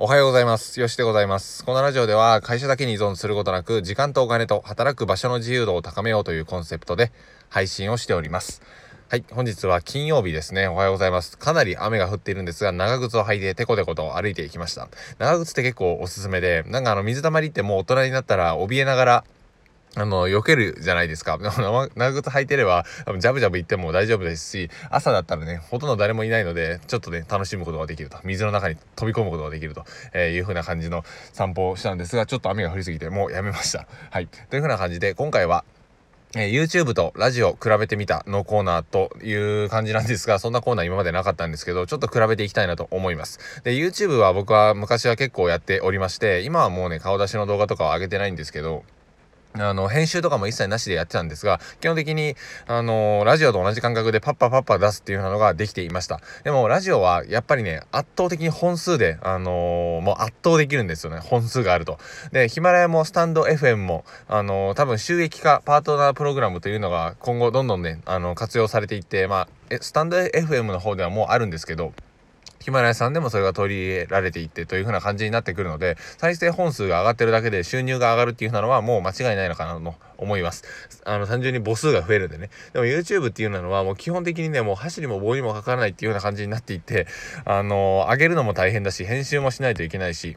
[0.00, 0.78] おはようございます。
[0.78, 1.64] よしでございます。
[1.64, 7.10] このラジオでは会社だけに依存することなく、時間とお金と働く場所の自由度を高めようというコンセプトで
[7.48, 8.62] 配信をしております。
[9.08, 10.68] はい、本日は金曜日ですね。
[10.68, 11.36] おはようございます。
[11.36, 14.86] かなり雨が降っているんですが、長靴を履いてテコテコと歩いていきました。
[15.18, 19.24] 長靴って結構おすすめで、なんかあの水たまりってもう大人になったら怯えながら
[19.98, 21.38] あの、避けるじゃないですか。
[21.42, 22.84] 長靴履いてれば、
[23.18, 28.18] ジャブジャブ行っても大丈夫ですし、朝だったらね、ほとんど誰もいないので、ちょっとね、楽しむことができると。
[28.22, 29.84] 水の中に飛び込むことができると、
[30.14, 33.88] えいう風な感じの散歩をしたんですが、ちょっと雨が降りすぎて、もうやめました。
[34.10, 34.28] はい。
[34.28, 35.64] という風な感じで、今回は、
[36.36, 39.32] えー、YouTube とラジオ比べてみたのコーナーとい
[39.64, 43.62] う感じなんですが、そんなコーナー今までなかったんですけど、ちょっと比べていきたいなと思います。
[43.64, 48.84] で、YouTube は僕は昔は結構やっておりまして、今はもうね、顔出しの動画とかは上げてないんですけど、
[49.54, 56.20] あの、編集とかも一切なしでやってたんですが、基本的に、あのラジオと同じ感覚でパッパパッパ出すっていうのができていました。
[56.44, 61.20] でも、ラジオはやっぱりね、圧倒的に本数で、あのー、もう圧倒できるんですよね。
[61.20, 61.98] 本数があると。
[62.32, 71.92] で、ヒマラヤもスタンド FM も、あのー、多分収益化、パートナープログラムというのが今後どんどんね、あの、活用されていって、まあ、スタンド FM の方ではもうあるんですけど、
[72.60, 80.64] ヒマラヤさんでもそれが取り入れられていってという風な感じになってくるので、再生本数が上がってるだけで収入が上がるっていうなのはもう間違いないのかなと思います。
[81.04, 82.50] あの、単純に母数が増えるんでね。
[82.72, 87.06] でも YouTube っていうのはもう基本的にね、もう箸にも棒にもかからないっていうような感じになっていって、
[87.44, 90.36] あの、上げるのも大変だし、編集もしないといけないし、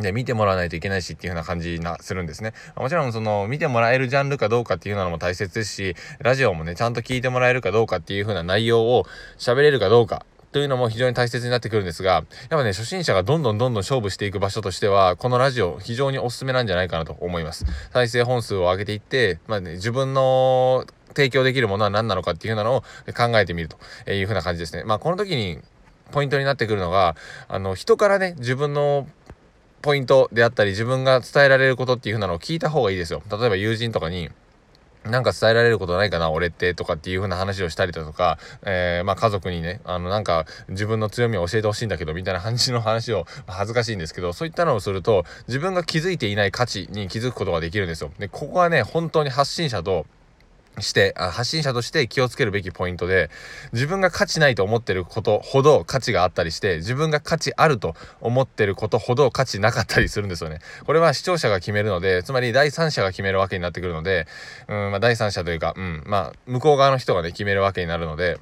[0.00, 2.52] で、見てもらわないといけないしっていう風な感じな、するんですね。
[2.76, 9.06] もちろんその、見てもらえるジャンルかどうかっていうのも大切ですし、ラジオもね、ちゃんと聞いてもらえるかどうかっていう風な内容を
[9.38, 17.66] 喋れるかどうかというのも非常に大切になってくるんですが、やっぱね、初心者がどんどんどんどん勝負していく場所としては、このラジオ非常におすすめなんじゃないかなと思います。
[17.92, 22.80] 再生本数を上げていって、まあね、自分の提供できるものは何なのかっていうふうなのを
[23.16, 24.84] 考えてみるというふうな感じですね。
[24.84, 25.58] まあ、この時に
[26.12, 27.16] ポイントになってくるのが、
[27.48, 29.06] あの、人からね、自分の
[29.82, 33.22] ポイントであったり、自分が伝えられることっていう風なのを聞いた方がいいですよ。
[33.30, 34.30] 例えば友人とかに、
[35.04, 48.10] なんか伝えられることないかな俺ってとかっていう風な話をしたりだとか、えー、まあ家族にね、あのなんか自分の強みを教えてほしいんだけどみたいな感じの話を、まあ、恥ずかしいんですけど、そういったのをすると自分が気づいていない価値に気づくことができるんですよ。
[48.18, 50.06] で、ここはね、本当に発信者と
[50.80, 53.30] して発信者として気をつけるべきポイントで
[53.72, 60.60] 自分が価値ないと思ってることほど価値があったりして自分が価値あると思ってることほど価値なかったりするんですよね。
[60.86, 64.26] これは視聴者が決めるのでつまり第三者が決めるわけになってくるので
[64.68, 68.38] うん、まあ、第三者というか、うんまあ、向こう側の人がね決めるわけになるので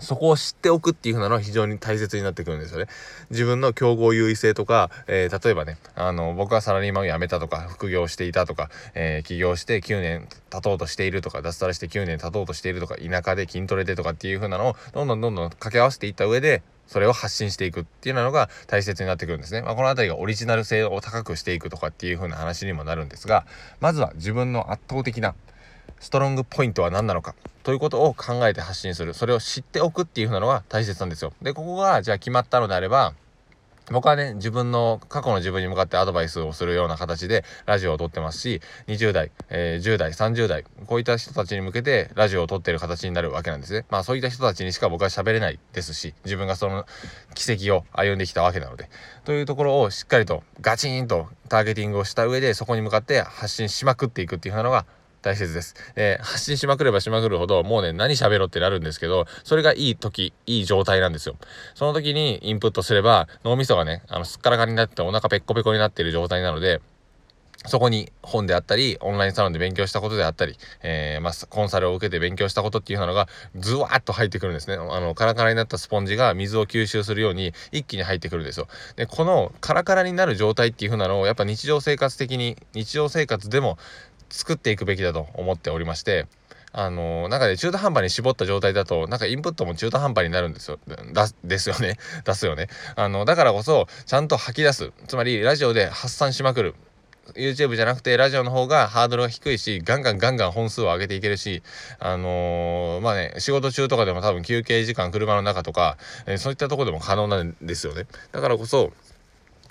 [0.00, 2.86] そこを知っておくっていう風なのは非常に大切になってくるんですよね。
[3.30, 19.60] 自分の競合優位性とか、えー、例えばね、あの、僕はサラリーマンを辞めたとか、副業していたとか、えー、起業して9年経とうとしているとか、脱サラして9年経とうとしているとか、田舎で筋トレでとかっていう風なのを、どんどんどんどん掛け合わせていった上で、それを発信していくっていうのが大切になってくるんですね。
[19.60, 23.46] まあ、この辺りがオリジナル性を高くしていくとかっていう風な話にもなるんですが、
[23.80, 25.34] まずは自分の圧倒的な
[26.00, 27.34] ストロングポイントは何なのか。
[27.62, 29.14] ということを考えて発信する。
[29.14, 31.32] それを知っておくっていう風なのが大切なんですよ。
[31.42, 33.14] でここがじゃあ決まったのであれば
[33.90, 43.86] 僕はね、自分の、過去の自分に向かってアドバイスをするような形でラジオを撮ってますし、20代、えー、10代、30代、こういった人たちに向けてラジオを撮ってる形になるわけなんですね。
[43.90, 46.84] まあそういった人たちにしか僕は喋れないですし、自分がその
[47.34, 48.90] 奇跡を歩んできたわけなので、
[49.24, 54.84] というところをしっかりとガチンとターゲティングをした上で、そこに向かって発信しまくっていくっていうのが
[55.22, 55.74] 大切です。
[55.94, 61.36] で、発信しまくればしまくるほど、もうね、何喋ろうってなるんですけど、それがいい時、いい状態なんですよ。
[61.74, 66.80] その時にインプットすれば、脳みそがね、あの、すっからかになってお腹ペッコペコになっている状態なので、
[67.66, 74.76] そこに本であったり、オンラインサロンで勉強したことであったり、えー、まあ、コンサルを受けて勉強したことっていうのが、ズワーッと入ってくるんですね。
[74.76, 78.68] あの、カラカラになったスポンジが水を吸収するように一気に入ってくるんですよ。
[78.94, 83.76] で、このカラカラになる状態っていう風なのを、やっぱ日常生活的に、日常生活でも
[84.30, 86.26] 作っていくべきだと思っておりまして
[86.72, 90.78] あのなんかね中途半端に絞った状態だとなんかインプットも中途半端になるんですよ。
[91.12, 91.96] だですよね。
[92.24, 92.68] 出すよね。
[92.96, 94.92] あのだからこそちゃんと吐き出す。
[95.06, 96.74] つまりラジオで発散しまくる。
[97.34, 101.62] YouTube じゃなくてラジオの方がハードルが低いしガンガンガンガン本数を上げていけるし
[101.98, 108.06] あのー、まあね仕事中とかでも多分休憩時間車の中とか、えー、そういったとこでも可能なんですよね。
[108.32, 108.92] だからこそ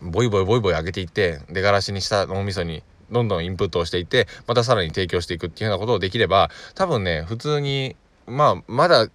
[0.00, 2.82] ボイボイボイボイ上げていって出がらしにした脳みそに
[3.12, 9.08] どんどんインプットをしていってまたさらに提供していくっていうようなことをできれば多分ね普通にまあまだ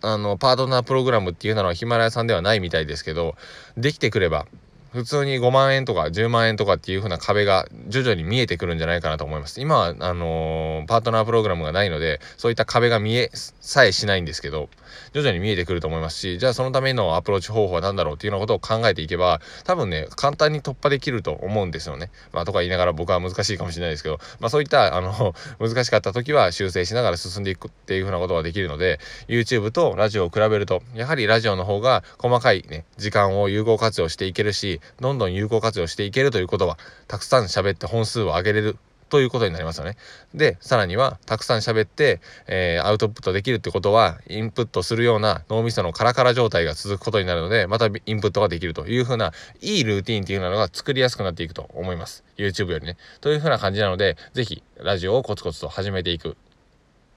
[0.00, 3.34] あのパートナープログラムっていうのはヒマラヤさんではないみたいですけど
[3.76, 4.46] できてくれば
[4.92, 9.60] 普通に5万円とか10万円とかっていう風な壁が徐々に見えてくるんじゃないかなと思います。
[9.60, 14.68] 今は、あのー、パートナープログラムがないので、そういった壁が見えさえしないんですけど、
[15.12, 22.10] 徐々に見えてくると思いますし、じゃあそのためのアプローチ方法は何だろうっていうようなことを考えていけば、多分ね、簡単に突破できると思うんですよね。
[22.32, 38.76] まあ、とか言いながら僕は難しいかもしれないですけど、まあそういった、あの、 難しかった時は修正しながら進んでいくっていう風なことができるので、YouTube とラジオを比べると、やはりラジオの方が細かいね、時間を有効活用していけるし、どんどん有効活用していけるということは、たくさん喋って本数を上げれる
[39.08, 39.96] ということになりますよね。
[40.34, 52.24] で、さらには、たくさん喋って、えー、アウトプットできるってことは、インプットするような脳みそのカラカラ状態が続くことになるので、またインプットができるというふうな、いいルーティンっていうのが作りやすくなっていくと思います。
[52.36, 52.96] YouTube よりね。
[53.20, 56.36] というふうな感じなので、是非ラジオをコツコツと始めていく。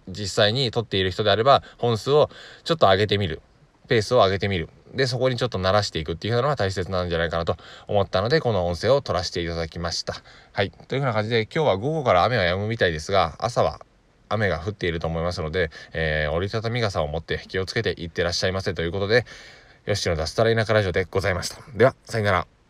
[0.08, 2.30] 実際に撮っている人であれば、本数を
[2.64, 3.42] ちょっと上げてみる。
[3.92, 4.70] ペースを上げてみる。
[4.94, 7.58] で、そこにちょっと慣らしていくっていうのが大切なんじゃないかなと
[7.90, 10.16] 思ったので、この音声を取らせていただきました。
[10.54, 10.72] はい。
[10.72, 13.82] というふうな感じで、今日は午後から雨は止むみたいですが、朝は
[14.30, 19.26] 雨が降っていると思いますので、えー、折りたたみ傘を持って気をつけていってらっしゃいませということで、
[19.88, 21.58] よしの脱サラ田舎ラジオでございました。
[21.76, 22.61] では、さよなら。